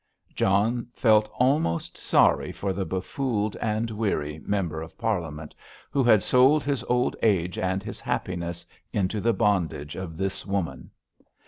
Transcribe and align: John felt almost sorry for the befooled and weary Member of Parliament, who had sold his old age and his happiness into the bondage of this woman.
John 0.33 0.87
felt 0.95 1.29
almost 1.37 1.95
sorry 1.95 2.51
for 2.51 2.73
the 2.73 2.87
befooled 2.87 3.55
and 3.57 3.91
weary 3.91 4.39
Member 4.39 4.81
of 4.81 4.97
Parliament, 4.97 5.53
who 5.91 6.03
had 6.03 6.23
sold 6.23 6.63
his 6.63 6.83
old 6.85 7.15
age 7.21 7.59
and 7.59 7.83
his 7.83 7.99
happiness 7.99 8.65
into 8.91 9.21
the 9.21 9.31
bondage 9.33 9.95
of 9.95 10.17
this 10.17 10.43
woman. 10.43 10.89